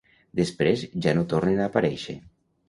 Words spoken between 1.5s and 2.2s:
a aparèixer.